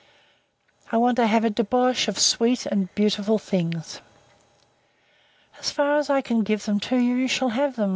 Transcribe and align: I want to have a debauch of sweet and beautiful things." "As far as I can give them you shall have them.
I 0.91 0.97
want 0.97 1.17
to 1.17 1.27
have 1.27 1.45
a 1.45 1.51
debauch 1.51 2.07
of 2.07 2.17
sweet 2.17 2.65
and 2.65 2.91
beautiful 2.95 3.37
things." 3.37 4.01
"As 5.59 5.69
far 5.69 5.99
as 5.99 6.09
I 6.09 6.21
can 6.21 6.41
give 6.41 6.65
them 6.65 6.79
you 6.91 7.27
shall 7.27 7.49
have 7.49 7.75
them. 7.75 7.89